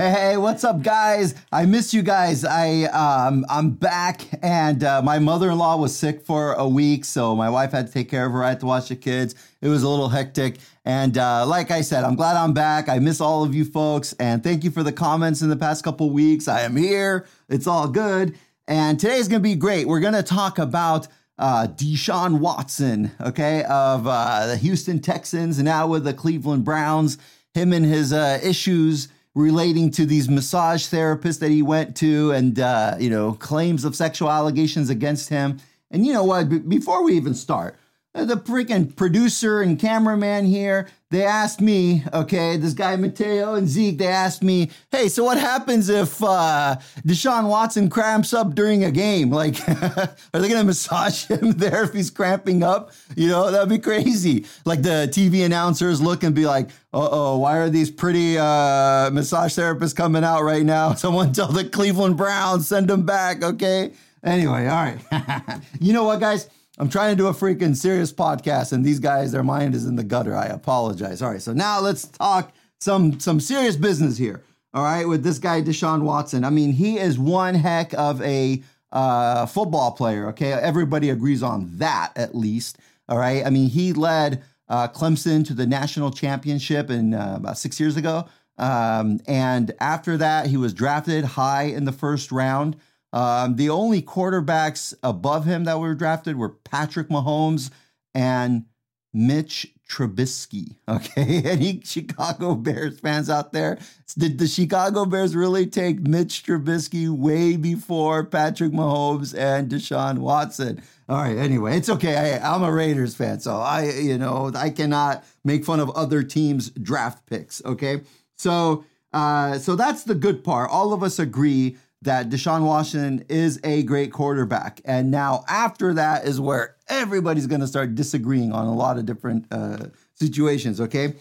[0.00, 1.34] Hey, what's up, guys?
[1.52, 2.42] I miss you guys.
[2.42, 7.50] I um, I'm back, and uh, my mother-in-law was sick for a week, so my
[7.50, 8.42] wife had to take care of her.
[8.42, 9.34] I had to watch the kids.
[9.60, 10.56] It was a little hectic,
[10.86, 12.88] and uh, like I said, I'm glad I'm back.
[12.88, 15.84] I miss all of you folks, and thank you for the comments in the past
[15.84, 16.48] couple weeks.
[16.48, 17.26] I am here.
[17.50, 19.86] It's all good, and today's gonna be great.
[19.86, 25.86] We're gonna talk about uh, Deshaun Watson, okay, of uh, the Houston Texans, and now
[25.86, 27.18] with the Cleveland Browns.
[27.52, 32.58] Him and his uh, issues relating to these massage therapists that he went to and,
[32.58, 35.58] uh, you know, claims of sexual allegations against him.
[35.90, 36.48] And you know what?
[36.48, 37.76] B- before we even start,
[38.14, 43.68] uh, the freaking producer and cameraman here, they asked me, okay, this guy Mateo and
[43.68, 48.84] Zeke, they asked me, hey, so what happens if uh, Deshaun Watson cramps up during
[48.84, 49.30] a game?
[49.30, 52.92] Like, are they gonna massage him there if he's cramping up?
[53.16, 54.46] You know, that'd be crazy.
[54.64, 59.10] Like the TV announcers look and be like, uh oh, why are these pretty uh,
[59.10, 60.94] massage therapists coming out right now?
[61.00, 63.92] Someone tell the Cleveland Browns, send them back, okay?
[64.22, 65.60] Anyway, all right.
[65.80, 66.48] you know what, guys?
[66.80, 69.96] I'm trying to do a freaking serious podcast, and these guys, their mind is in
[69.96, 70.34] the gutter.
[70.34, 71.20] I apologize.
[71.20, 74.42] All right, so now let's talk some some serious business here.
[74.72, 76.42] All right, with this guy Deshaun Watson.
[76.42, 80.28] I mean, he is one heck of a uh, football player.
[80.28, 82.78] Okay, everybody agrees on that at least.
[83.10, 87.58] All right, I mean, he led uh, Clemson to the national championship in uh, about
[87.58, 92.76] six years ago, um, and after that, he was drafted high in the first round.
[93.12, 97.70] Um, the only quarterbacks above him that were drafted were Patrick Mahomes
[98.14, 98.66] and
[99.12, 100.76] Mitch Trubisky.
[100.90, 101.42] Okay.
[101.44, 103.78] Any Chicago Bears fans out there?
[104.18, 110.82] Did the Chicago Bears really take Mitch Trubisky way before Patrick Mahomes and Deshaun Watson?
[111.08, 111.36] All right.
[111.36, 112.16] Anyway, it's okay.
[112.16, 116.24] I, am a Raiders fan, so I, you know, I cannot make fun of other
[116.24, 117.64] teams' draft picks.
[117.64, 118.02] Okay.
[118.36, 120.70] So, uh, so that's the good part.
[120.70, 124.80] All of us agree that Deshaun Washington is a great quarterback.
[124.84, 129.06] And now, after that, is where everybody's going to start disagreeing on a lot of
[129.06, 130.80] different uh, situations.
[130.80, 131.14] Okay.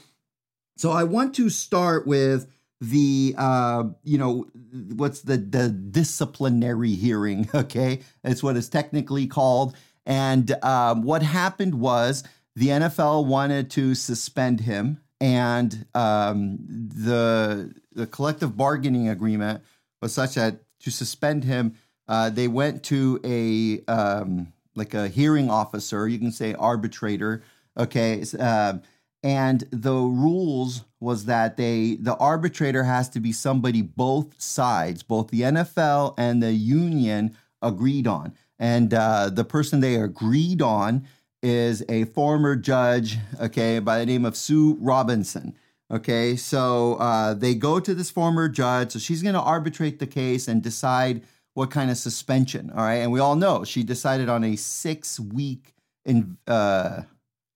[0.78, 2.48] So I want to start with
[2.82, 4.48] the uh, you know
[4.96, 9.76] what's the the disciplinary hearing okay it's what it's technically called
[10.06, 12.24] and um, what happened was
[12.56, 19.62] the nfl wanted to suspend him and um, the the collective bargaining agreement
[20.02, 21.76] was such that to suspend him,
[22.08, 26.08] uh, they went to a um, like a hearing officer.
[26.08, 27.44] You can say arbitrator.
[27.78, 28.80] Okay, uh,
[29.22, 35.30] and the rules was that they the arbitrator has to be somebody both sides, both
[35.30, 41.06] the NFL and the union agreed on, and uh, the person they agreed on
[41.42, 45.56] is a former judge, okay, by the name of Sue Robinson.
[45.92, 48.92] Okay, so uh, they go to this former judge.
[48.92, 51.24] So she's going to arbitrate the case and decide
[51.56, 52.72] what kind of suspension.
[52.76, 55.74] All right, and we all know she decided on a six week
[56.06, 57.02] in uh,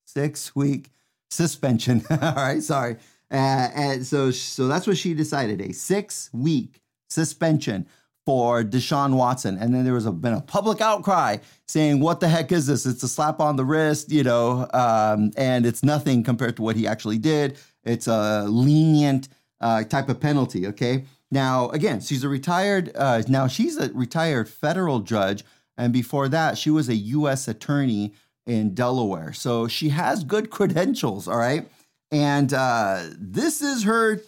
[0.04, 0.90] six week
[1.30, 2.04] suspension.
[2.10, 2.96] all right, sorry.
[3.30, 7.86] Uh, and so so that's what she decided a six week suspension
[8.26, 9.58] for Deshaun Watson.
[9.58, 12.86] And then there was a, been a public outcry saying, what the heck is this?
[12.86, 16.76] It's a slap on the wrist, you know, um, and it's nothing compared to what
[16.76, 17.58] he actually did.
[17.84, 19.28] It's a lenient
[19.60, 20.66] uh, type of penalty.
[20.68, 21.04] Okay.
[21.30, 25.44] Now, again, she's a retired, uh, now she's a retired federal judge.
[25.76, 27.48] And before that, she was a U.S.
[27.48, 28.12] attorney
[28.46, 29.32] in Delaware.
[29.32, 31.26] So she has good credentials.
[31.26, 31.68] All right.
[32.12, 34.20] And uh, this is her,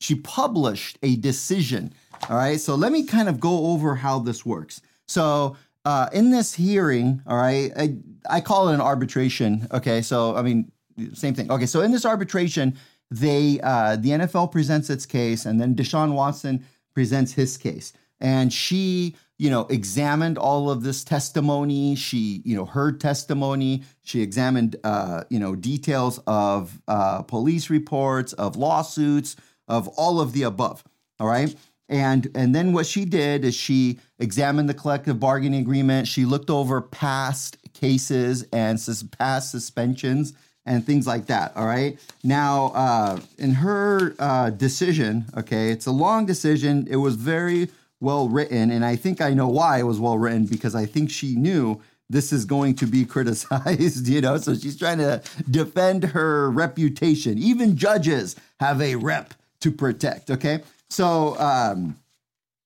[0.00, 1.92] she published a decision.
[2.30, 2.58] All right.
[2.60, 4.80] So let me kind of go over how this works.
[5.06, 7.96] So uh, in this hearing, all right, I,
[8.30, 9.68] I call it an arbitration.
[9.72, 10.00] Okay.
[10.00, 10.72] So, I mean,
[11.12, 11.50] same thing.
[11.50, 11.66] Okay.
[11.66, 12.78] So in this arbitration,
[13.10, 18.52] they uh, the NFL presents its case, and then Deshaun Watson presents his case, and
[18.52, 21.94] she you know examined all of this testimony.
[21.94, 23.84] She you know heard testimony.
[24.02, 29.36] She examined uh, you know details of uh, police reports, of lawsuits,
[29.68, 30.82] of all of the above.
[31.20, 31.54] All right.
[31.88, 36.08] And and then what she did is she examined the collective bargaining agreement.
[36.08, 40.32] She looked over past cases and sus- past suspensions
[40.66, 41.56] and things like that.
[41.56, 41.98] All right.
[42.22, 46.86] Now, uh, in her uh, decision, okay, it's a long decision.
[46.90, 47.68] It was very
[48.00, 51.10] well written, and I think I know why it was well written because I think
[51.10, 51.80] she knew
[52.10, 54.36] this is going to be criticized, you know.
[54.36, 57.38] So she's trying to defend her reputation.
[57.38, 60.30] Even judges have a rep to protect.
[60.30, 60.62] Okay.
[60.90, 61.96] So, um,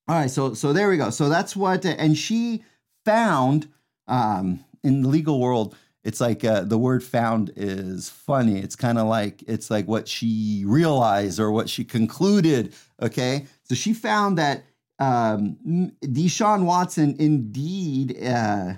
[0.07, 0.29] all right.
[0.29, 1.09] So, so there we go.
[1.09, 2.63] So that's what, and she
[3.05, 3.67] found
[4.07, 8.59] um, in the legal world it's like uh, the word found is funny.
[8.59, 12.73] It's kind of like it's like what she realized or what she concluded.
[13.01, 14.63] Okay, so she found that
[14.99, 15.57] um,
[16.03, 18.73] Deshaun Watson indeed uh,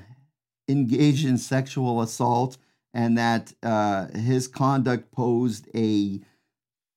[0.68, 2.58] engaged in sexual assault
[2.94, 6.20] and that uh, his conduct posed a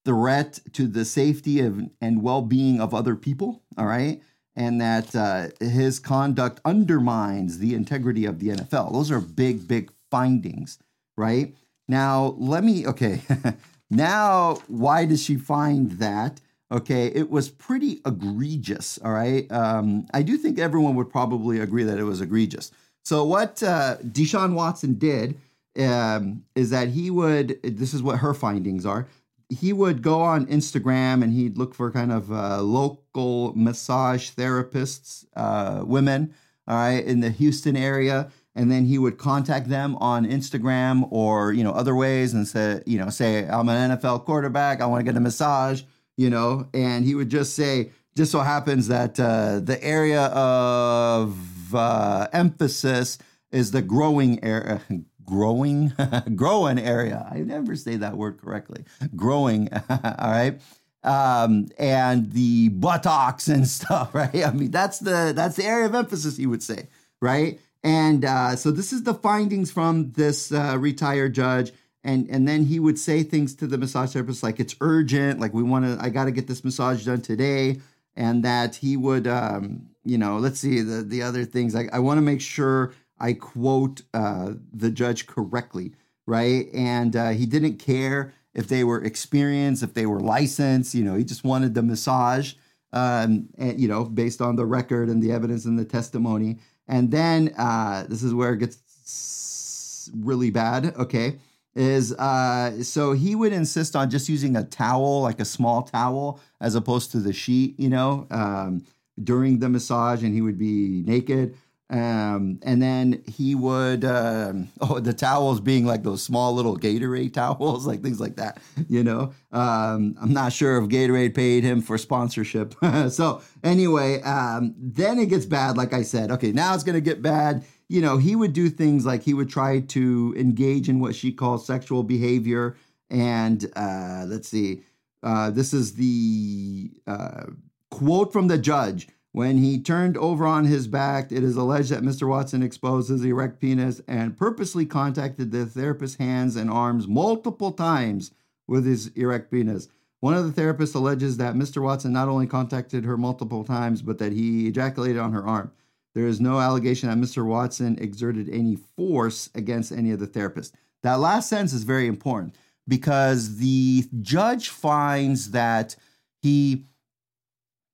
[0.05, 3.63] threat to the safety of, and well being of other people.
[3.77, 4.23] All right.
[4.55, 8.93] And that uh, his conduct undermines the integrity of the NFL.
[8.93, 10.79] Those are big, big findings,
[11.17, 11.55] right?
[11.89, 13.23] Now, let me, okay.
[13.91, 16.41] now, why does she find that?
[16.71, 18.99] Okay, it was pretty egregious.
[19.05, 19.51] All right.
[19.53, 22.73] Um, I do think everyone would probably agree that it was egregious.
[23.05, 25.39] So, what uh, Deshaun Watson did
[25.79, 29.07] um, is that he would, this is what her findings are.
[29.49, 35.25] He would go on Instagram and he'd look for kind of uh, local massage therapists,
[35.37, 36.35] uh, women,
[36.67, 41.53] all right, in the Houston area and then he would contact them on Instagram or
[41.53, 44.81] you know other ways and say you know say I'm an NFL quarterback.
[44.81, 45.83] I want to get a massage
[46.17, 46.69] you know?
[46.75, 53.19] And he would just say just so happens that uh, the area of uh, emphasis
[53.51, 54.81] is the growing area
[55.25, 55.93] growing
[56.37, 57.29] growing area.
[57.31, 58.85] I never say that word correctly.
[59.15, 60.61] Growing all right?
[61.03, 64.45] Um, and the buttocks and stuff right?
[64.45, 66.89] I mean that's the that's the area of emphasis he would say
[67.21, 71.73] right and uh, so this is the findings from this uh, retired judge.
[72.03, 75.55] And, and then he would say things to the massage therapist like it's urgent, like
[75.55, 77.81] we want to, I got to get this massage done today.
[78.17, 81.77] And that he would, um, you know, let's see the, the other things.
[81.77, 85.93] I, I want to make sure I quote uh, the judge correctly,
[86.27, 86.67] right?
[86.75, 91.15] And uh, he didn't care if they were experienced, if they were licensed, you know,
[91.15, 92.55] he just wanted the massage,
[92.93, 96.59] um, and, you know, based on the record and the evidence and the testimony.
[96.89, 100.95] And then uh, this is where it gets really bad.
[100.97, 101.39] Okay.
[101.75, 106.41] Is uh, so he would insist on just using a towel, like a small towel,
[106.59, 108.83] as opposed to the sheet, you know, um,
[109.23, 111.55] during the massage, and he would be naked.
[111.89, 117.33] Um, and then he would, um, oh, the towels being like those small little Gatorade
[117.33, 119.33] towels, like things like that, you know.
[119.53, 122.75] Um, I'm not sure if Gatorade paid him for sponsorship.
[123.09, 126.31] so, anyway, um, then it gets bad, like I said.
[126.33, 127.65] Okay, now it's going to get bad.
[127.89, 131.33] You know, he would do things like he would try to engage in what she
[131.33, 132.77] calls sexual behavior.
[133.11, 134.83] And uh, let's see,
[135.23, 137.45] uh, this is the uh,
[137.93, 139.09] quote from the judge.
[139.37, 142.27] When he turned over on his back, it is alleged that Mr.
[142.27, 148.31] Watson exposed his erect penis and purposely contacted the therapist's hands and arms multiple times
[148.67, 149.89] with his erect penis.
[150.21, 151.83] One of the therapists alleges that Mr.
[151.83, 155.71] Watson not only contacted her multiple times, but that he ejaculated on her arm.
[156.15, 157.45] There is no allegation that Mr.
[157.45, 160.73] Watson exerted any force against any of the therapists.
[161.03, 162.55] That last sentence is very important
[162.89, 165.95] because the judge finds that
[166.41, 166.87] he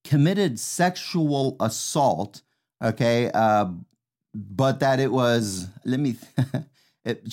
[0.04, 2.42] committed sexual assault,
[2.82, 3.66] okay, uh,
[4.34, 6.16] but that it was, let me,
[7.04, 7.26] it,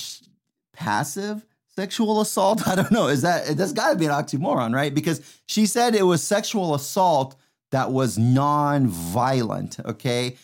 [0.74, 1.46] passive
[1.76, 2.68] sexual assault.
[2.68, 3.08] I don't know.
[3.08, 4.94] Is that, that's got to be an oxymoron, right?
[4.94, 7.36] Because she said it was sexual assault
[7.72, 10.38] that was non-violent, okay?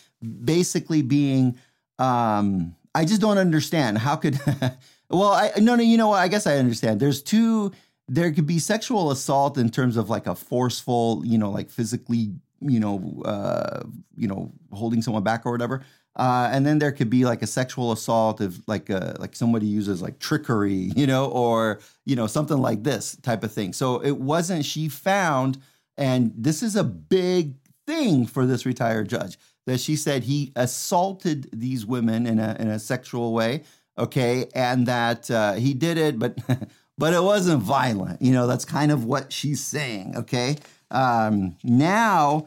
[0.44, 1.58] Basically being,
[1.98, 3.98] um, I just don't understand.
[3.98, 4.38] How could,
[5.10, 6.20] well, I, no, no, you know what?
[6.20, 7.00] I guess I understand.
[7.00, 7.72] There's two,
[8.08, 12.32] there could be sexual assault in terms of like a forceful, you know, like physically,
[12.60, 13.82] you know, uh,
[14.16, 15.82] you know, holding someone back or whatever.
[16.14, 19.66] Uh, and then there could be like a sexual assault if like uh, like somebody
[19.66, 23.72] uses like trickery, you know, or you know something like this type of thing.
[23.72, 24.64] So it wasn't.
[24.64, 25.58] She found,
[25.96, 27.54] and this is a big
[27.86, 32.68] thing for this retired judge that she said he assaulted these women in a in
[32.68, 33.62] a sexual way.
[33.98, 36.38] Okay, and that uh, he did it, but
[36.98, 38.22] but it wasn't violent.
[38.22, 40.16] You know, that's kind of what she's saying.
[40.16, 40.56] Okay.
[40.90, 42.46] Um, now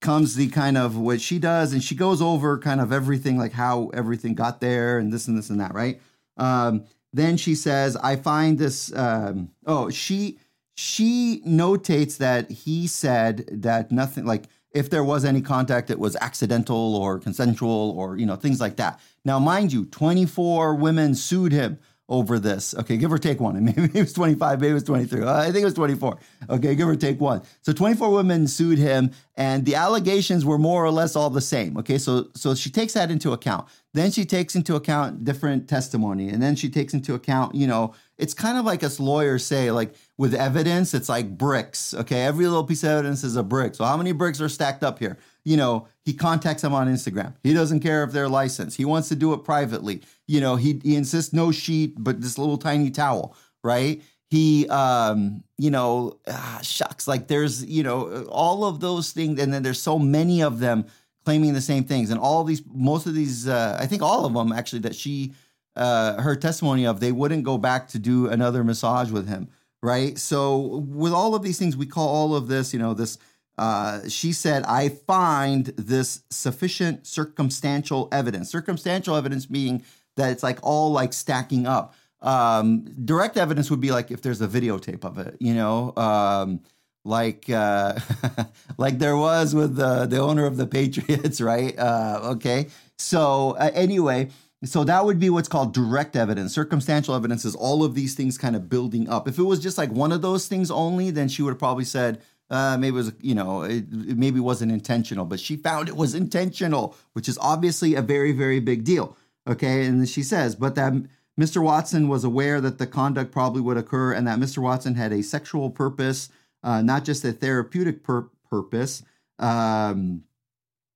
[0.00, 3.52] comes the kind of what she does, and she goes over kind of everything, like
[3.52, 6.00] how everything got there, and this and this and that, right?
[6.36, 10.38] Um, then she says, "I find this." Um, oh, she
[10.76, 16.16] she notates that he said that nothing like if there was any contact it was
[16.16, 21.52] accidental or consensual or you know things like that now mind you 24 women sued
[21.52, 22.74] him over this.
[22.74, 23.62] Okay, give or take one.
[23.64, 25.22] Maybe it was 25, maybe it was 23.
[25.22, 26.18] Uh, I think it was 24.
[26.50, 27.42] Okay, give or take one.
[27.62, 31.78] So 24 women sued him, and the allegations were more or less all the same.
[31.78, 33.68] Okay, so so she takes that into account.
[33.94, 37.94] Then she takes into account different testimony, and then she takes into account, you know,
[38.18, 41.94] it's kind of like us lawyers say, like with evidence, it's like bricks.
[41.94, 43.74] Okay, every little piece of evidence is a brick.
[43.74, 45.18] So how many bricks are stacked up here?
[45.44, 47.34] You know, he contacts them on Instagram.
[47.42, 48.76] He doesn't care if they're licensed.
[48.76, 50.02] He wants to do it privately.
[50.26, 54.02] You know, he he insists no sheet, but this little tiny towel, right?
[54.34, 59.52] he um you know ah, shucks like there's you know all of those things and
[59.52, 60.84] then there's so many of them
[61.24, 64.32] claiming the same things and all these most of these uh, i think all of
[64.34, 65.32] them actually that she
[65.76, 69.48] uh her testimony of they wouldn't go back to do another massage with him
[69.82, 73.18] right so with all of these things we call all of this you know this
[73.56, 78.50] uh, she said, I find this sufficient circumstantial evidence.
[78.50, 79.84] Circumstantial evidence being
[80.16, 81.94] that it's like all like stacking up.
[82.20, 86.60] Um, direct evidence would be like if there's a videotape of it, you know, um,
[87.04, 87.98] like uh,
[88.78, 91.78] like there was with the the owner of the Patriots, right?
[91.78, 92.68] Uh, okay,
[92.98, 94.30] so uh, anyway.
[94.64, 96.54] So that would be what's called direct evidence.
[96.54, 99.28] Circumstantial evidence is all of these things kind of building up.
[99.28, 101.84] If it was just like one of those things only, then she would have probably
[101.84, 105.88] said, uh, maybe it was, you know, it, it maybe wasn't intentional, but she found
[105.88, 109.16] it was intentional, which is obviously a very, very big deal.
[109.46, 109.86] Okay.
[109.86, 110.92] And she says, but that
[111.40, 111.62] Mr.
[111.62, 114.58] Watson was aware that the conduct probably would occur and that Mr.
[114.58, 116.28] Watson had a sexual purpose,
[116.62, 119.02] uh, not just a therapeutic pur- purpose.
[119.38, 120.22] Um,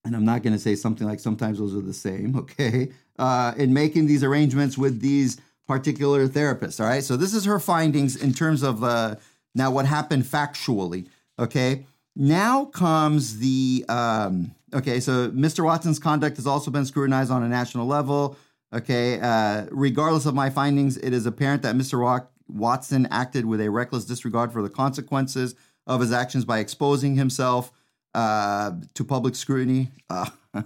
[0.05, 2.91] and I'm not going to say something like sometimes those are the same, okay?
[3.19, 7.05] Uh, in making these arrangements with these particular therapists, all right?
[7.05, 9.17] So this is her findings in terms of uh,
[9.55, 11.87] now what happened factually, okay?
[12.17, 15.65] Now comes the, um, okay, so Mr.
[15.65, 18.37] Watson's conduct has also been scrutinized on a national level.
[18.73, 19.19] Okay.
[19.21, 22.27] Uh, regardless of my findings, it is apparent that Mr.
[22.49, 25.55] Watson acted with a reckless disregard for the consequences
[25.87, 27.73] of his actions by exposing himself
[28.15, 29.91] uh, to public scrutiny.
[30.11, 30.29] Uh,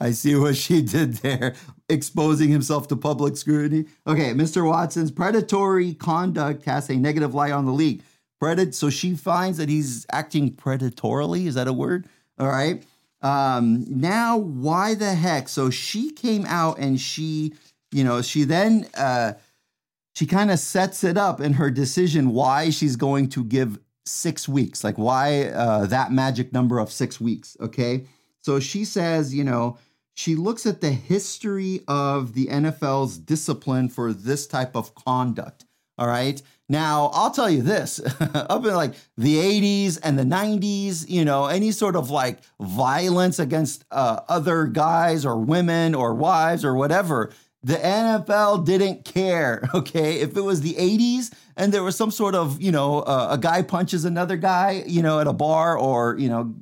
[0.00, 1.54] I see what she did there,
[1.88, 3.86] exposing himself to public scrutiny.
[4.06, 4.66] Okay, Mr.
[4.66, 8.02] Watson's predatory conduct casts a negative light on the league.
[8.42, 11.46] Predat- so she finds that he's acting predatorily.
[11.46, 12.08] Is that a word?
[12.38, 12.82] All right.
[13.20, 15.48] Um, now, why the heck?
[15.48, 17.52] So she came out and she,
[17.92, 19.34] you know, she then uh,
[20.16, 24.48] she kind of sets it up in her decision why she's going to give six
[24.48, 27.56] weeks, like why uh, that magic number of six weeks.
[27.60, 28.06] Okay,
[28.40, 29.78] so she says, you know,
[30.14, 35.64] she looks at the history of the NFL's discipline for this type of conduct.
[35.96, 36.42] All right.
[36.72, 38.00] Now, I'll tell you this
[38.34, 43.38] up in like the 80s and the 90s, you know, any sort of like violence
[43.38, 47.30] against uh, other guys or women or wives or whatever,
[47.62, 49.68] the NFL didn't care.
[49.74, 50.20] Okay.
[50.20, 53.36] If it was the 80s and there was some sort of, you know, uh, a
[53.36, 56.54] guy punches another guy, you know, at a bar or, you know,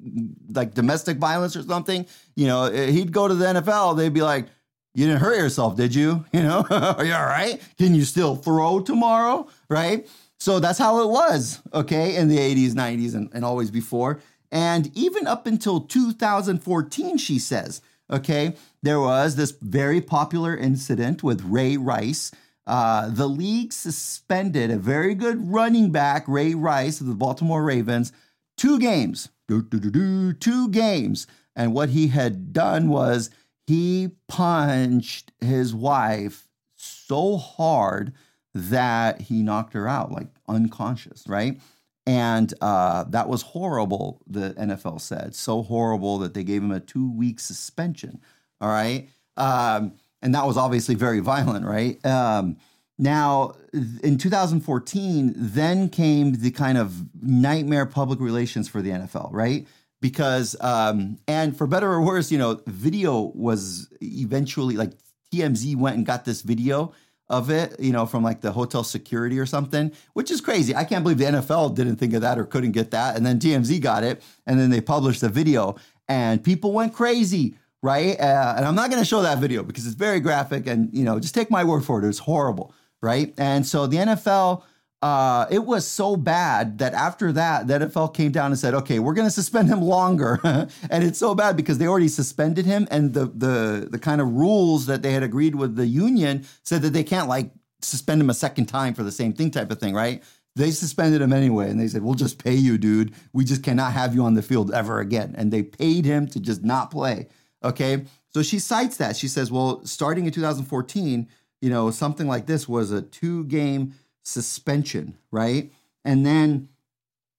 [0.53, 3.97] like domestic violence or something, you know, he'd go to the NFL.
[3.97, 4.47] They'd be like,
[4.95, 6.25] you didn't hurt yourself, did you?
[6.33, 7.61] You know, are you all right?
[7.79, 9.49] Can you still throw tomorrow?
[9.69, 10.09] Right?
[10.39, 14.21] So that's how it was, okay, in the 80s, 90s, and, and always before.
[14.51, 21.43] And even up until 2014, she says, okay, there was this very popular incident with
[21.45, 22.33] Ray Rice.
[22.67, 28.13] Uh, the league suspended a very good running back, Ray Rice of the Baltimore Ravens,
[28.57, 31.27] two games, two games.
[31.55, 33.29] And what he had done was
[33.71, 38.13] he punched his wife so hard
[38.53, 41.61] that he knocked her out, like unconscious, right?
[42.05, 45.37] And uh, that was horrible, the NFL said.
[45.37, 48.21] So horrible that they gave him a two week suspension.
[48.61, 49.09] All right.
[49.37, 52.05] Um, and that was obviously very violent, right?
[52.05, 52.57] Um,
[52.99, 53.55] now,
[54.03, 59.65] in 2014, then came the kind of nightmare public relations for the NFL, right?
[60.01, 64.93] Because um, and for better or worse, you know, video was eventually like
[65.33, 66.93] TMZ went and got this video
[67.29, 70.75] of it, you know, from like the hotel security or something, which is crazy.
[70.75, 73.17] I can't believe the NFL didn't think of that or couldn't get that.
[73.17, 75.77] And then TMZ got it, and then they published the video,
[76.09, 78.19] and people went crazy, right?
[78.19, 81.05] Uh, and I'm not going to show that video because it's very graphic, and you
[81.05, 82.05] know, just take my word for it.
[82.05, 83.33] It was horrible, right?
[83.39, 84.65] And so the NFL
[85.03, 88.99] uh, it was so bad that after that, the NFL came down and said, "Okay,
[88.99, 90.39] we're going to suspend him longer."
[90.91, 94.31] and it's so bad because they already suspended him, and the the the kind of
[94.31, 98.29] rules that they had agreed with the union said that they can't like suspend him
[98.29, 100.23] a second time for the same thing, type of thing, right?
[100.55, 103.15] They suspended him anyway, and they said, "We'll just pay you, dude.
[103.33, 106.41] We just cannot have you on the field ever again." And they paid him to
[106.41, 107.29] just not play.
[107.65, 108.05] Okay,
[108.35, 109.17] so she cites that.
[109.17, 111.27] She says, "Well, starting in 2014,
[111.63, 115.73] you know, something like this was a two game." Suspension, right?
[116.05, 116.69] And then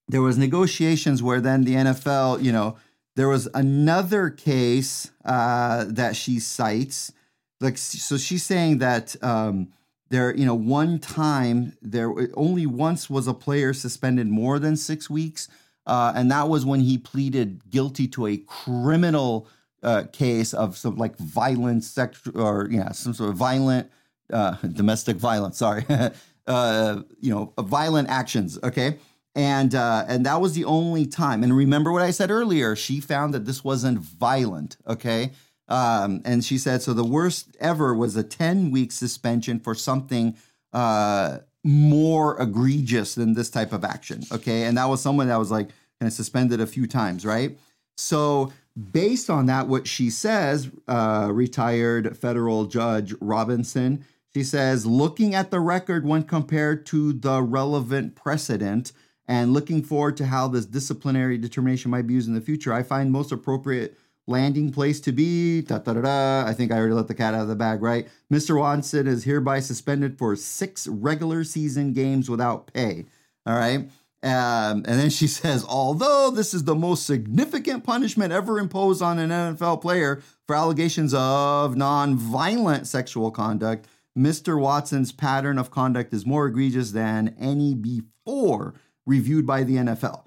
[0.08, 2.78] there was negotiations where then the NFL, you know,
[3.16, 7.12] there was another case uh, that she cites.
[7.60, 9.70] Like, so she's saying that um,
[10.10, 15.10] there, you know, one time there only once was a player suspended more than six
[15.10, 15.48] weeks,
[15.86, 19.48] uh, and that was when he pleaded guilty to a criminal
[19.84, 23.90] uh, case of some like violent sex or yeah, some sort of violent
[24.32, 25.58] uh, domestic violence.
[25.58, 25.86] Sorry,
[26.48, 28.58] uh, you know, violent actions.
[28.64, 28.98] Okay.
[29.34, 31.42] And uh, and that was the only time.
[31.42, 32.76] And remember what I said earlier.
[32.76, 34.76] She found that this wasn't violent.
[34.86, 35.32] Okay,
[35.72, 40.36] um, and she said, so the worst ever was a 10 week suspension for something
[40.74, 44.24] uh, more egregious than this type of action.
[44.34, 44.64] Okay.
[44.64, 45.70] And that was someone that was like
[46.00, 47.58] kind of suspended a few times, right?
[47.96, 48.52] So,
[48.92, 55.52] based on that, what she says, uh, retired federal judge Robinson, she says, looking at
[55.52, 58.94] the record when compared to the relevant precedent
[59.28, 62.84] and looking forward to how this disciplinary determination might be used in the future, I
[62.84, 63.98] find most appropriate
[64.28, 65.62] landing place to be.
[65.62, 66.48] Da, da, da, da.
[66.48, 68.08] I think I already let the cat out of the bag, right?
[68.32, 68.58] Mr.
[68.58, 73.06] Watson is hereby suspended for six regular season games without pay.
[73.46, 73.90] All right.
[74.24, 79.20] Um, and then she says, although this is the most significant punishment ever imposed on
[79.20, 83.88] an NFL player for allegations of non-violent sexual conduct,
[84.18, 84.60] Mr.
[84.60, 88.74] Watson's pattern of conduct is more egregious than any before
[89.06, 90.24] reviewed by the NFL.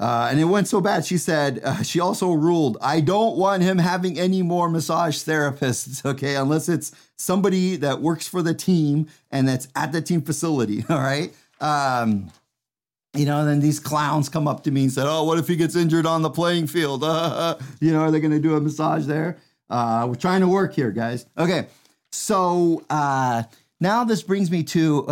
[0.00, 3.62] Uh, and it went so bad, she said, uh, she also ruled, I don't want
[3.62, 9.06] him having any more massage therapists, okay, unless it's somebody that works for the team
[9.30, 11.32] and that's at the team facility, all right?
[11.60, 12.32] Um,
[13.14, 15.46] you know, and then these clowns come up to me and said, Oh, what if
[15.46, 17.04] he gets injured on the playing field?
[17.04, 19.38] Uh, you know, are they going to do a massage there?
[19.70, 21.26] Uh, we're trying to work here, guys.
[21.38, 21.66] Okay.
[22.12, 23.44] So uh,
[23.80, 25.08] now this brings me to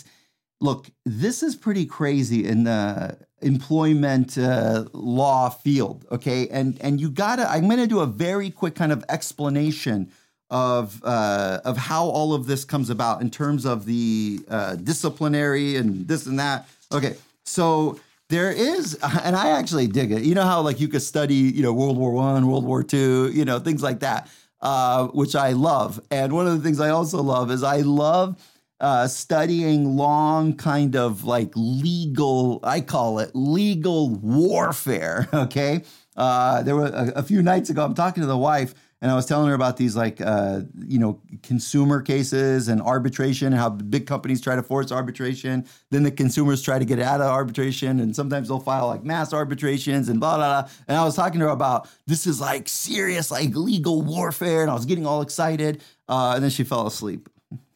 [0.60, 6.06] look, this is pretty crazy in the employment uh, law field.
[6.10, 7.48] Okay, and and you gotta.
[7.48, 10.10] I'm to do a very quick kind of explanation
[10.50, 15.76] of uh, of how all of this comes about in terms of the uh, disciplinary
[15.76, 16.68] and this and that.
[16.92, 17.98] Okay, so
[18.28, 20.22] there is, and I actually dig it.
[20.22, 23.30] You know how like you could study, you know, World War One, World War Two,
[23.32, 24.28] you know, things like that,
[24.64, 26.00] uh, which I love.
[26.10, 28.42] And one of the things I also love is I love
[28.80, 35.28] uh, studying long kind of like legal, I call it legal warfare.
[35.44, 35.82] Okay.
[36.16, 38.72] Uh, there were a, a, few nights ago, I'm talking to the wife
[39.04, 43.48] and I was telling her about these like, uh, you know, consumer cases and arbitration,
[43.48, 45.66] and how big companies try to force arbitration.
[45.90, 48.00] Then the consumers try to get out of arbitration.
[48.00, 50.70] And sometimes they'll file like mass arbitrations and blah, blah, blah.
[50.88, 54.62] And I was talking to her about this is like serious, like legal warfare.
[54.62, 55.82] And I was getting all excited.
[56.08, 57.28] Uh, and then she fell asleep.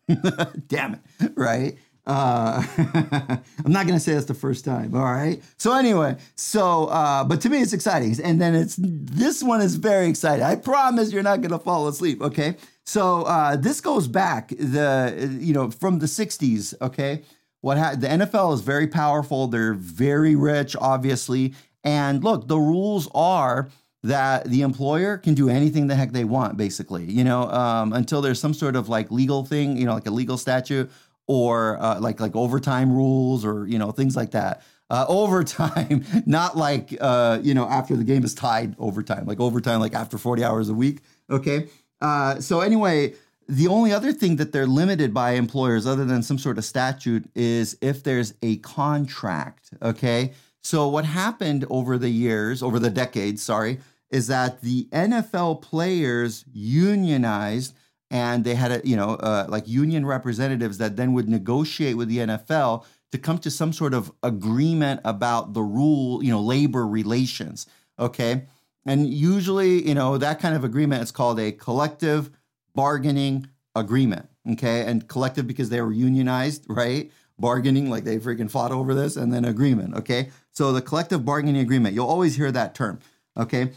[0.67, 1.77] Damn it, right?
[2.09, 2.65] Uh,
[3.65, 4.95] I'm not gonna say that's the first time.
[4.95, 5.43] All right.
[5.59, 9.77] So anyway, so uh, but to me it's exciting, and then it's this one is
[9.77, 10.43] very exciting.
[10.45, 12.23] I promise you're not gonna fall asleep.
[12.23, 12.57] Okay.
[12.87, 16.75] So uh, this goes back the you know from the '60s.
[16.81, 17.23] Okay.
[17.61, 19.49] What ha- the NFL is very powerful.
[19.49, 23.69] They're very rich, obviously, and look, the rules are
[24.05, 28.23] that the employer can do anything the heck they want, basically, you know, um, until
[28.23, 30.89] there's some sort of like legal thing, you know, like a legal statute
[31.29, 34.63] or uh, like like overtime rules or you know things like that.
[34.91, 39.79] Uh, overtime, not like uh, you know after the game is tied overtime, like overtime,
[39.79, 41.03] like after 40 hours a week.
[41.31, 41.69] Okay.
[42.01, 43.15] Uh, so anyway,
[43.47, 47.29] the only other thing that they're limited by employers, other than some sort of statute,
[47.35, 49.71] is if there's a contract.
[49.83, 50.33] Okay.
[50.63, 53.79] So what happened over the years, over the decades, sorry,
[54.11, 57.75] is that the NFL players unionized
[58.11, 62.09] and they had a, you know uh, like union representatives that then would negotiate with
[62.09, 66.87] the NFL to come to some sort of agreement about the rule, you know, labor
[66.87, 67.67] relations.
[67.99, 68.45] Okay.
[68.87, 72.31] And usually, you know, that kind of agreement is called a collective
[72.75, 74.29] bargaining agreement.
[74.53, 74.85] Okay.
[74.85, 77.11] And collective because they were unionized, right?
[77.39, 79.95] Bargaining, like they freaking fought over this, and then agreement.
[79.95, 80.31] Okay.
[80.51, 82.99] So the collective bargaining agreement, you'll always hear that term.
[83.37, 83.71] Okay.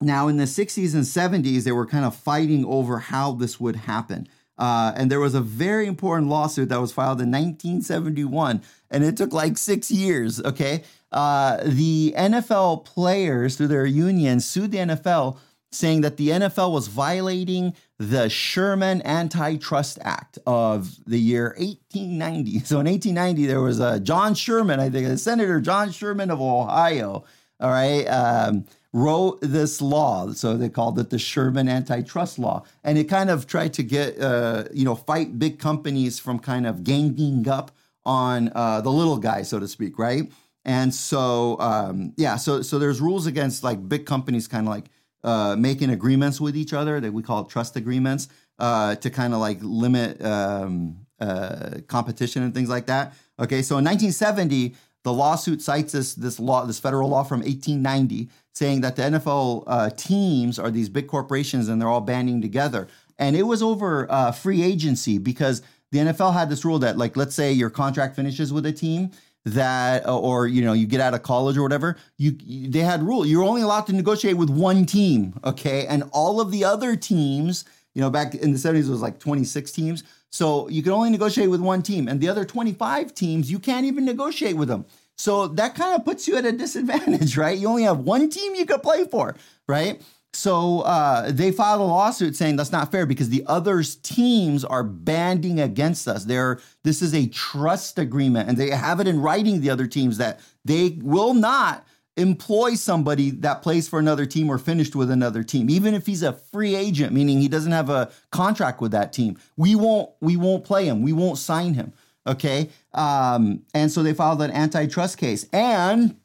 [0.00, 3.76] Now, in the 60s and 70s, they were kind of fighting over how this would
[3.76, 4.28] happen.
[4.58, 9.16] Uh, and there was a very important lawsuit that was filed in 1971, and it
[9.16, 10.40] took like six years.
[10.42, 10.82] Okay.
[11.12, 15.38] Uh, the NFL players, through their union, sued the NFL
[15.72, 22.60] saying that the NFL was violating the Sherman Antitrust Act of the year 1890.
[22.66, 26.40] So in 1890, there was a John Sherman, I think, a Senator John Sherman of
[26.40, 27.24] Ohio,
[27.60, 30.32] all right, um, wrote this law.
[30.32, 32.64] So they called it the Sherman Antitrust Law.
[32.82, 36.66] And it kind of tried to get, uh, you know, fight big companies from kind
[36.66, 37.72] of ganging up
[38.04, 40.30] on uh, the little guy, so to speak, right?
[40.64, 44.86] And so, um, yeah, so so there's rules against like big companies kind of like
[45.22, 49.40] uh, making agreements with each other that we call trust agreements uh, to kind of
[49.40, 53.14] like limit um, uh, competition and things like that.
[53.38, 54.74] Okay, so in 1970,
[55.06, 59.62] the lawsuit cites this this law, this federal law from 1890, saying that the NFL
[59.68, 62.88] uh, teams are these big corporations and they're all banding together.
[63.16, 67.16] And it was over uh, free agency because the NFL had this rule that, like,
[67.16, 69.12] let's say your contract finishes with a team
[69.44, 71.96] that, or you know, you get out of college or whatever.
[72.18, 76.02] You, you they had rule you're only allowed to negotiate with one team, okay, and
[76.10, 77.64] all of the other teams.
[77.94, 80.02] You know, back in the 70s, it was like 26 teams.
[80.30, 83.86] So you can only negotiate with one team, and the other 25 teams, you can't
[83.86, 84.84] even negotiate with them.
[85.16, 87.56] So that kind of puts you at a disadvantage, right?
[87.56, 89.36] You only have one team you could play for,
[89.66, 90.02] right?
[90.36, 94.84] So uh, they filed a lawsuit saying that's not fair because the other teams are
[94.84, 96.24] banding against us.
[96.24, 99.62] They're this is a trust agreement, and they have it in writing.
[99.62, 101.86] The other teams that they will not
[102.16, 106.22] employ somebody that plays for another team or finished with another team even if he's
[106.22, 109.36] a free agent meaning he doesn't have a contract with that team.
[109.56, 111.02] We won't we won't play him.
[111.02, 111.92] We won't sign him
[112.26, 112.70] okay?
[112.92, 116.16] Um, and so they filed an antitrust case and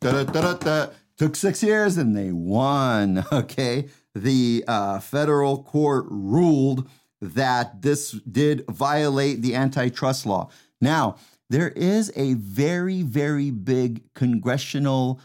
[1.18, 3.90] took six years and they won okay?
[4.16, 6.90] The uh, federal court ruled
[7.22, 10.50] that this did violate the antitrust law.
[10.80, 11.18] Now
[11.50, 15.20] there is a very very big congressional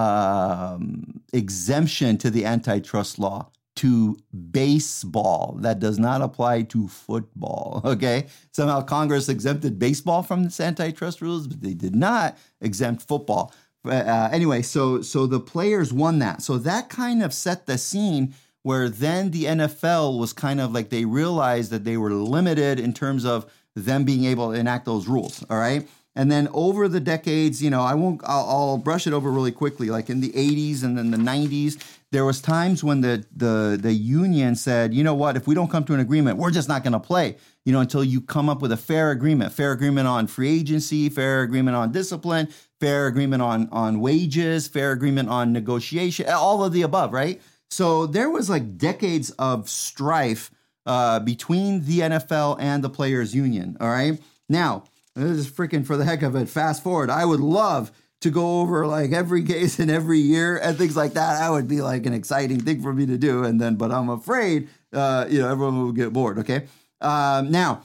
[0.00, 4.18] um, exemption to the antitrust law to
[4.50, 5.56] baseball.
[5.60, 7.82] That does not apply to football.
[7.90, 8.26] Okay.
[8.52, 13.52] Somehow Congress exempted baseball from this antitrust rules, but they did not exempt football.
[13.84, 16.42] Uh, anyway, so so the players won that.
[16.42, 20.90] So that kind of set the scene where then the NFL was kind of like
[20.90, 25.08] they realized that they were limited in terms of them being able to enact those
[25.08, 25.44] rules.
[25.48, 25.88] All right.
[26.16, 29.52] And then over the decades, you know, I won't, I'll, I'll, brush it over really
[29.52, 29.90] quickly.
[29.90, 33.92] Like in the 80s and then the 90s, there was times when the, the, the
[33.92, 36.82] union said, you know what, if we don't come to an agreement, we're just not
[36.82, 40.08] going to play, you know, until you come up with a fair agreement, fair agreement
[40.08, 42.48] on free agency, fair agreement on discipline,
[42.80, 47.40] fair agreement on, on wages, fair agreement on negotiation, all of the above, right?
[47.70, 50.50] So there was like decades of strife
[50.86, 53.76] uh, between the NFL and the players union.
[53.80, 54.20] All right.
[54.48, 54.84] Now,
[55.20, 56.48] this is freaking for the heck of it.
[56.48, 57.10] Fast forward.
[57.10, 61.14] I would love to go over like every case in every year and things like
[61.14, 61.38] that.
[61.38, 63.44] That would be like an exciting thing for me to do.
[63.44, 66.38] And then, but I'm afraid, uh, you know, everyone will get bored.
[66.40, 66.66] Okay.
[67.00, 67.82] Um, now,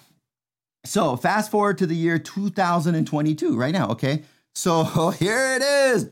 [0.84, 3.90] so fast forward to the year 2022 right now.
[3.90, 4.24] Okay.
[4.54, 4.84] So
[5.20, 6.10] here it is.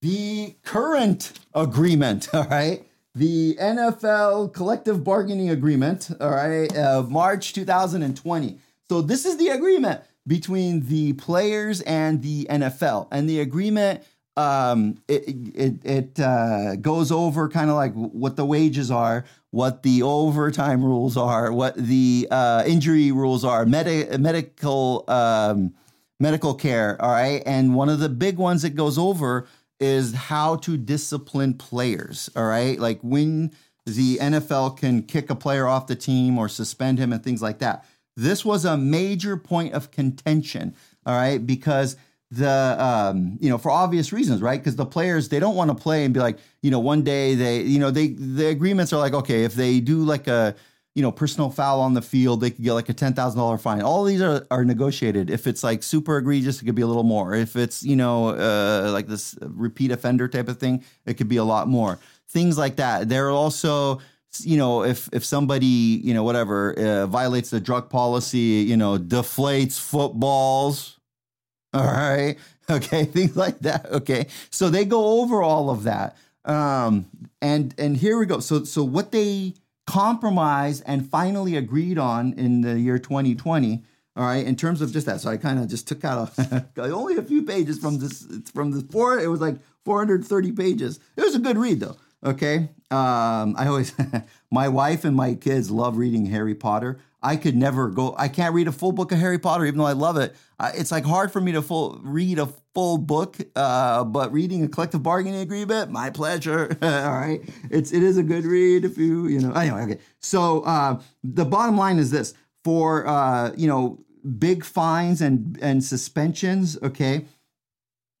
[0.00, 2.28] The current agreement.
[2.34, 2.84] All right.
[3.14, 6.10] The NFL collective bargaining agreement.
[6.20, 6.74] All right.
[6.76, 8.58] Uh, March 2020.
[8.88, 14.02] So this is the agreement between the players and the NFL, and the agreement
[14.38, 19.82] um, it it, it uh, goes over kind of like what the wages are, what
[19.82, 25.74] the overtime rules are, what the uh, injury rules are, medi- medical um,
[26.20, 26.96] medical care.
[27.02, 29.48] All right, and one of the big ones that goes over
[29.80, 32.30] is how to discipline players.
[32.36, 33.50] All right, like when
[33.86, 37.58] the NFL can kick a player off the team or suspend him and things like
[37.58, 37.84] that.
[38.18, 40.74] This was a major point of contention,
[41.06, 41.96] all right, because
[42.32, 44.58] the um, you know for obvious reasons, right?
[44.60, 47.36] Because the players they don't want to play and be like, you know, one day
[47.36, 50.56] they you know they the agreements are like, okay, if they do like a
[50.96, 53.56] you know personal foul on the field, they could get like a ten thousand dollar
[53.56, 53.82] fine.
[53.82, 55.30] All these are are negotiated.
[55.30, 57.36] If it's like super egregious, it could be a little more.
[57.36, 61.36] If it's you know uh, like this repeat offender type of thing, it could be
[61.36, 62.00] a lot more.
[62.28, 63.08] Things like that.
[63.08, 64.00] They're also
[64.40, 68.98] you know, if if somebody, you know, whatever, uh, violates the drug policy, you know,
[68.98, 70.98] deflates footballs,
[71.72, 72.36] all right,
[72.70, 74.26] okay, things like that, okay.
[74.50, 77.06] So they go over all of that, um,
[77.40, 78.40] and and here we go.
[78.40, 79.54] So so what they
[79.86, 83.82] compromised and finally agreed on in the year 2020.
[84.16, 86.68] All right, in terms of just that, so I kind of just took out a,
[86.78, 89.16] only a few pages from this from this four.
[89.16, 90.98] It was like 430 pages.
[91.16, 91.96] It was a good read though.
[92.24, 92.70] Okay.
[92.90, 93.92] Um, I always,
[94.50, 96.98] my wife and my kids love reading Harry Potter.
[97.22, 98.14] I could never go.
[98.16, 100.36] I can't read a full book of Harry Potter, even though I love it.
[100.58, 103.36] Uh, it's like hard for me to full read a full book.
[103.56, 106.76] Uh, but reading a collective bargaining agreement, my pleasure.
[106.82, 109.52] All right, it's it is a good read if you you know.
[109.52, 109.98] Anyway, okay.
[110.20, 113.98] So uh, the bottom line is this: for uh, you know
[114.38, 116.78] big fines and and suspensions.
[116.84, 117.26] Okay,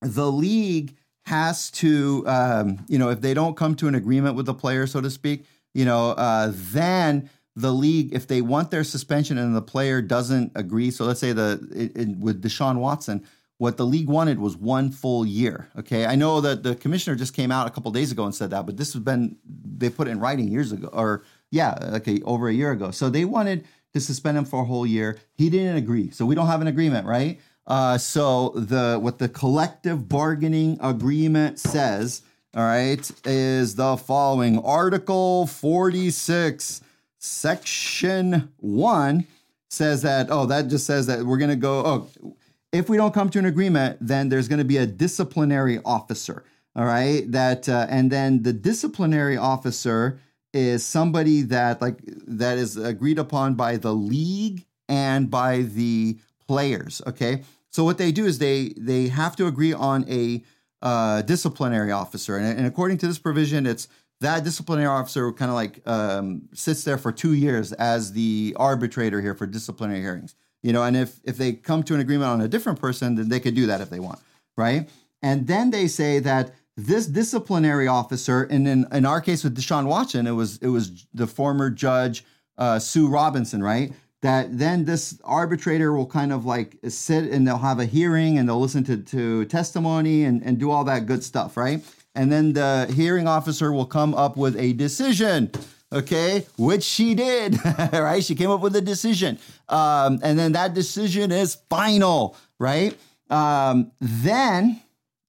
[0.02, 0.96] the league
[1.28, 4.86] has to, um, you know, if they don't come to an agreement with the player,
[4.86, 9.54] so to speak, you know, uh, then the league, if they want their suspension and
[9.54, 11.48] the player doesn't agree, so let's say the
[11.82, 13.18] it, it, with Deshaun Watson,
[13.58, 15.68] What the league wanted was one full year.
[15.76, 18.50] Okay, I know that the commissioner just came out a couple days ago and said
[18.50, 22.22] that, but this has been they put it in writing years ago, or yeah, okay,
[22.22, 22.92] over a year ago.
[22.92, 23.64] So they wanted
[23.94, 25.18] to suspend him for a whole year.
[25.34, 27.40] He didn't agree, so we don't have an agreement, right?
[27.68, 32.22] Uh, so the what the collective bargaining agreement says,
[32.56, 36.80] all right, is the following: Article forty six,
[37.18, 39.26] Section one
[39.68, 40.28] says that.
[40.30, 41.84] Oh, that just says that we're going to go.
[41.84, 42.34] Oh,
[42.72, 46.44] if we don't come to an agreement, then there's going to be a disciplinary officer.
[46.74, 50.18] All right, that uh, and then the disciplinary officer
[50.54, 57.02] is somebody that like that is agreed upon by the league and by the players.
[57.06, 57.42] Okay.
[57.70, 60.42] So what they do is they they have to agree on a
[60.80, 63.88] uh, disciplinary officer, and, and, according to this provision, it's
[64.20, 69.20] that disciplinary officer kind of like um, sits there for two years as the arbitrator
[69.20, 70.34] here for disciplinary hearings.
[70.62, 73.28] You know, and if if they come to an agreement on a different person, then
[73.28, 74.20] they could do that if they want,
[74.56, 74.88] right?
[75.22, 79.86] And then they say that this disciplinary officer, and in, in our case with Deshaun
[79.86, 82.24] Watson, it was it was the former judge
[82.56, 83.92] uh, Sue Robinson, right?
[84.22, 88.48] That then this arbitrator will kind of like sit and they'll have a hearing and
[88.48, 91.84] they'll listen to, to testimony and, and do all that good stuff, right?
[92.14, 95.52] And then the hearing officer will come up with a decision,
[95.92, 97.58] okay, which she did,
[97.92, 98.24] right?
[98.24, 99.38] She came up with a decision.
[99.68, 102.98] Um, and then that decision is final, right?
[103.30, 104.82] Um, then,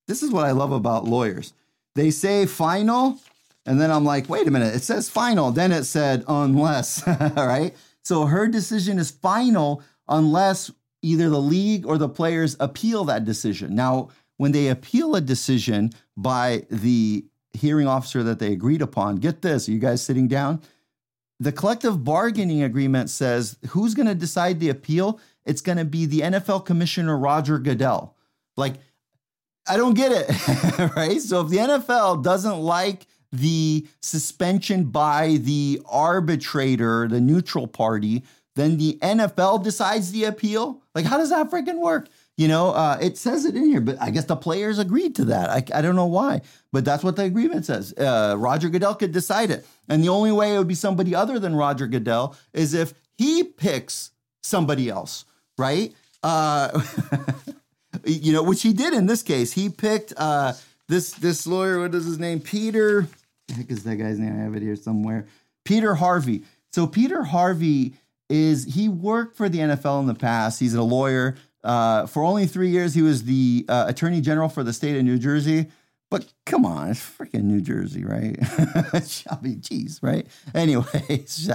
[0.08, 1.54] this is what I love about lawyers.
[1.94, 3.20] They say final,
[3.68, 5.52] and then I'm like, wait a minute, it says final.
[5.52, 7.76] Then it said unless, right?
[8.10, 10.72] So her decision is final unless
[11.04, 13.76] either the league or the players appeal that decision.
[13.76, 19.44] Now, when they appeal a decision by the hearing officer that they agreed upon, get
[19.44, 20.60] this, you guys sitting down?
[21.40, 25.20] The collective bargaining agreement says who's going to decide the appeal?
[25.46, 28.16] It's going to be the NFL commissioner Roger Goodell.
[28.58, 28.78] Like,
[29.68, 31.22] I don't get it, right?
[31.22, 38.24] So if the NFL doesn't like the suspension by the arbitrator, the neutral party,
[38.56, 40.82] then the NFL decides the appeal?
[40.96, 42.10] Like, how does that freaking work?
[42.38, 45.26] You know, uh, it says it in here, but I guess the players agreed to
[45.26, 45.50] that.
[45.50, 47.94] I, I don't know why, but that's what the agreement says.
[47.98, 49.66] Uh, Roger Goodell could decide it.
[49.90, 53.44] And the only way it would be somebody other than Roger Goodell is if he
[53.44, 54.12] picks
[54.42, 55.26] somebody else,
[55.58, 55.94] right?
[56.24, 56.82] Uh,
[58.06, 59.52] you know, which he did in this case.
[59.52, 60.54] He picked uh,
[60.88, 61.80] this this lawyer.
[61.82, 62.40] What is his name?
[62.40, 63.08] Peter
[63.50, 64.40] heck is that guy's name?
[64.40, 65.28] I have it here somewhere.
[65.66, 66.44] Peter Harvey.
[66.72, 67.94] So Peter Harvey
[68.30, 70.60] is he worked for the NFL in the past.
[70.60, 71.36] He's a lawyer.
[71.64, 75.04] Uh, for only three years, he was the uh, attorney general for the state of
[75.04, 75.68] New Jersey.
[76.10, 78.36] But come on, it's freaking New Jersey, right?
[79.30, 80.26] I mean, geez, right?
[80.56, 81.48] Anyways,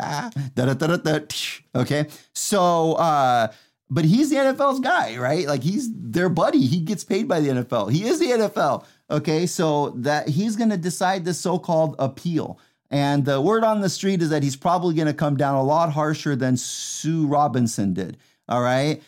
[1.75, 2.07] okay.
[2.35, 3.49] So, uh,
[3.91, 5.47] but he's the NFL's guy, right?
[5.47, 6.67] Like he's their buddy.
[6.67, 7.91] He gets paid by the NFL.
[7.91, 8.85] He is the NFL.
[9.11, 12.59] Okay, so that he's going to decide this so-called appeal.
[12.91, 15.63] And the word on the street is that he's probably going to come down a
[15.63, 18.17] lot harsher than Sue Robinson did.
[18.49, 19.03] All right.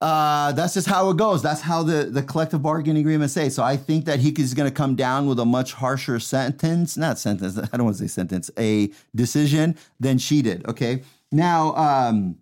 [0.00, 1.42] Uh, that's just how it goes.
[1.42, 3.48] That's how the, the collective bargaining agreement say.
[3.48, 6.96] So I think that he is going to come down with a much harsher sentence,
[6.98, 7.56] not sentence.
[7.58, 10.66] I don't want to say sentence, a decision than she did.
[10.66, 11.02] Okay.
[11.32, 12.36] Now, um,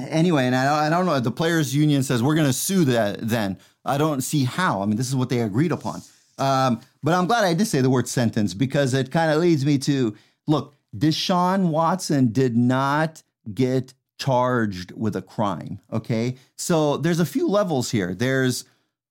[0.00, 1.18] anyway, and I, I don't know.
[1.18, 3.18] The players' union says we're going to sue that.
[3.20, 4.82] Then I don't see how.
[4.82, 6.02] I mean, this is what they agreed upon.
[6.38, 9.64] Um, but I'm glad I did say the word sentence because it kind of leads
[9.64, 10.14] me to
[10.46, 10.74] look.
[10.94, 13.22] Deshaun Watson did not
[13.52, 15.80] get charged with a crime.
[15.92, 18.14] Okay, so there's a few levels here.
[18.14, 18.64] There's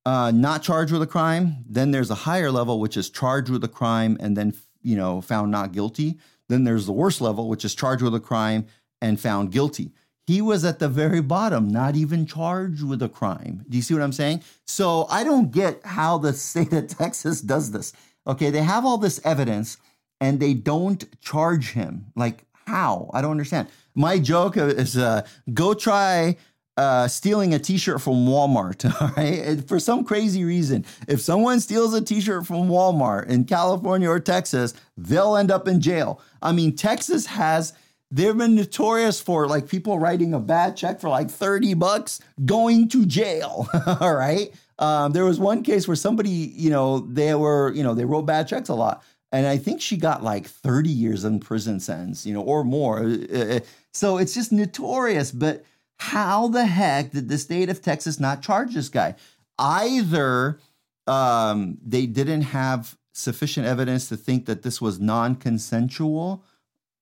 [0.05, 1.63] uh, not charged with a crime.
[1.67, 5.21] Then there's a higher level, which is charged with a crime and then you know
[5.21, 6.19] found not guilty.
[6.47, 8.67] Then there's the worst level, which is charged with a crime
[9.01, 9.93] and found guilty.
[10.27, 13.63] He was at the very bottom, not even charged with a crime.
[13.69, 14.41] Do you see what I'm saying?
[14.65, 17.93] So I don't get how the state of Texas does this.
[18.27, 19.77] Okay, they have all this evidence
[20.19, 22.07] and they don't charge him.
[22.15, 23.11] Like, how?
[23.13, 23.67] I don't understand.
[23.93, 26.38] My joke is uh, go try
[26.77, 29.65] uh, stealing a t-shirt from Walmart, all right?
[29.67, 34.73] For some crazy reason, if someone steals a t-shirt from Walmart in California or Texas,
[34.97, 36.19] they'll end up in jail.
[36.41, 37.73] I mean, Texas has
[38.11, 42.87] They've been notorious for like people writing a bad check for like 30 bucks going
[42.89, 43.67] to jail.
[43.99, 44.53] All right.
[44.77, 48.23] Um, there was one case where somebody, you know, they were, you know, they wrote
[48.23, 49.03] bad checks a lot.
[49.31, 52.99] And I think she got like 30 years in prison sentence, you know, or more.
[53.03, 53.59] Uh, uh,
[53.91, 55.31] so it's just notorious.
[55.31, 55.65] But
[55.97, 59.15] how the heck did the state of Texas not charge this guy?
[59.57, 60.59] Either
[61.07, 66.43] um, they didn't have sufficient evidence to think that this was non consensual,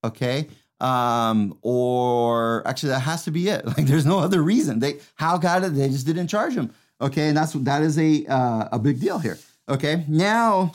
[0.04, 0.48] okay?
[0.84, 3.66] Um, or actually that has to be it.
[3.78, 4.80] Like there's no other reason.
[4.80, 5.74] They how got it?
[5.74, 6.74] They just didn't charge him.
[7.02, 9.40] Okay, and that's that is a uh, a big deal here.
[9.68, 10.74] Okay, now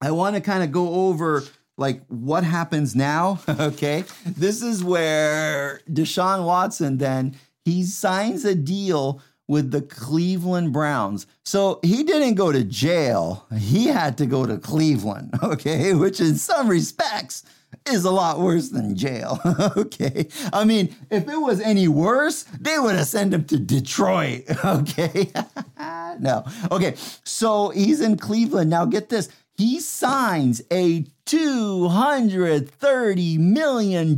[0.00, 1.44] I want to kind of go over
[1.76, 3.40] like what happens now.
[3.48, 11.26] okay, this is where Deshaun Watson then he signs a deal with the Cleveland Browns.
[11.44, 13.46] So he didn't go to jail.
[13.58, 17.44] He had to go to Cleveland, okay, which in some respects
[17.88, 19.38] is a lot worse than jail.
[19.76, 20.28] okay.
[20.52, 24.44] I mean, if it was any worse, they would have sent him to Detroit.
[24.70, 25.30] Okay.
[26.20, 26.44] no.
[26.70, 26.94] Okay.
[27.24, 28.70] So he's in Cleveland.
[28.70, 29.28] Now get this.
[29.56, 34.16] He signs a $230 million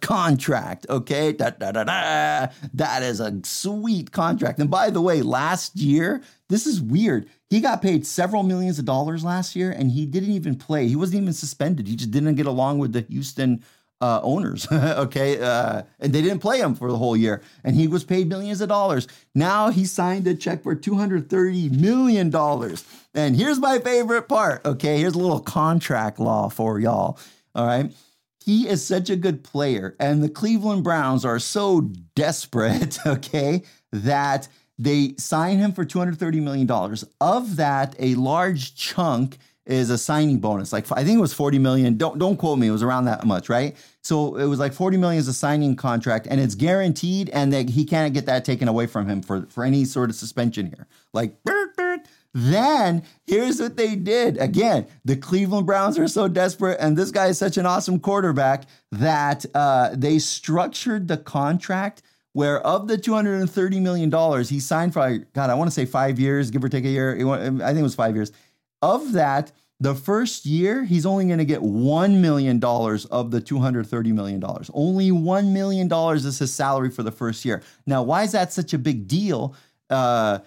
[0.00, 0.86] contract.
[0.88, 1.32] Okay.
[1.32, 2.46] Da, da, da, da.
[2.74, 4.58] That is a sweet contract.
[4.58, 7.28] And by the way, last year, this is weird.
[7.50, 10.86] He got paid several millions of dollars last year and he didn't even play.
[10.86, 11.88] He wasn't even suspended.
[11.88, 13.64] He just didn't get along with the Houston
[14.00, 14.66] uh, owners.
[14.72, 15.40] okay.
[15.40, 17.42] Uh, and they didn't play him for the whole year.
[17.64, 19.08] And he was paid millions of dollars.
[19.34, 22.34] Now he signed a check for $230 million.
[23.14, 24.64] And here's my favorite part.
[24.64, 24.98] Okay.
[24.98, 27.18] Here's a little contract law for y'all.
[27.56, 27.92] All right.
[28.44, 29.96] He is such a good player.
[30.00, 31.82] And the Cleveland Browns are so
[32.14, 34.48] desperate, okay, that
[34.80, 36.68] they sign him for $230 million.
[37.20, 40.72] Of that, a large chunk is a signing bonus.
[40.72, 41.98] Like I think it was 40 million.
[41.98, 42.68] Don't don't quote me.
[42.68, 43.76] It was around that much, right?
[44.02, 47.68] So it was like 40 million is a signing contract and it's guaranteed and that
[47.68, 50.86] he can't get that taken away from him for, for any sort of suspension here.
[51.12, 51.36] Like
[52.32, 54.38] then here's what they did.
[54.38, 58.64] Again, the Cleveland Browns are so desperate, and this guy is such an awesome quarterback
[58.92, 65.50] that uh, they structured the contract where of the $230 million he signed for, God,
[65.50, 67.14] I want to say five years, give or take a year.
[67.14, 68.32] I think it was five years.
[68.82, 74.12] Of that, the first year, he's only going to get $1 million of the $230
[74.12, 74.44] million.
[74.72, 77.62] Only $1 million is his salary for the first year.
[77.86, 79.54] Now, why is that such a big deal?
[79.88, 80.40] Uh,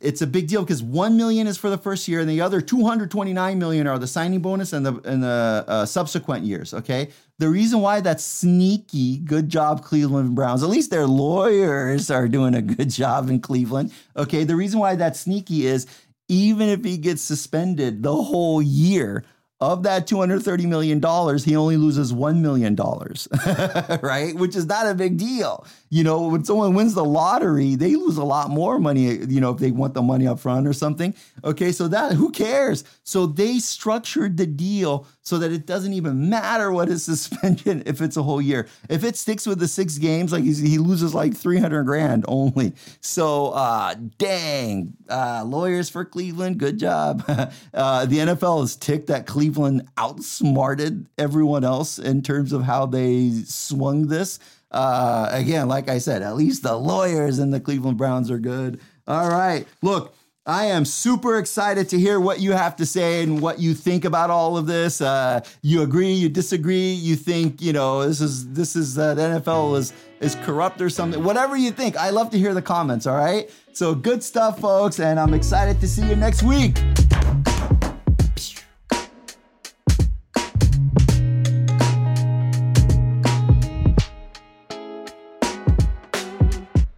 [0.00, 2.60] it's a big deal because 1 million is for the first year and the other
[2.60, 7.10] 229 million are the signing bonus and the and the uh, subsequent years okay
[7.42, 10.62] the reason why that's sneaky good job cleveland browns.
[10.62, 13.92] At least their lawyers are doing a good job in cleveland.
[14.16, 15.88] Okay the reason why that's sneaky is
[16.28, 19.24] even if he gets suspended the whole year,
[19.62, 20.98] of that $230 million,
[21.38, 22.74] he only loses $1 million,
[24.02, 24.34] right?
[24.34, 25.64] Which is not a big deal.
[25.88, 29.50] You know, when someone wins the lottery, they lose a lot more money, you know,
[29.50, 31.14] if they want the money up front or something.
[31.44, 32.82] Okay, so that, who cares?
[33.04, 38.00] So they structured the deal so that it doesn't even matter what his suspension if
[38.00, 38.66] it's a whole year.
[38.88, 42.72] If it sticks with the six games, like he loses like 300 grand only.
[43.00, 47.24] So, uh, dang, uh, lawyers for Cleveland, good job.
[47.74, 53.30] uh, the NFL is ticked that Cleveland outsmarted everyone else in terms of how they
[53.44, 54.38] swung this.
[54.70, 58.80] Uh, again, like I said, at least the lawyers in the Cleveland Browns are good.
[59.06, 59.66] All right.
[59.82, 60.14] Look,
[60.46, 64.06] I am super excited to hear what you have to say and what you think
[64.06, 65.02] about all of this.
[65.02, 69.22] Uh, you agree, you disagree, you think you know this is this is uh, the
[69.22, 71.22] NFL is is corrupt or something.
[71.22, 73.06] Whatever you think, I love to hear the comments.
[73.06, 76.76] All right, so good stuff, folks, and I'm excited to see you next week.